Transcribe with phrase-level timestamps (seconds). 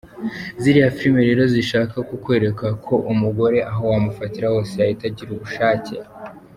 [0.61, 5.95] Ziriya filimi rero zishaka kukwereka ko umugore aho wamufatira hose yahita agira ubushake.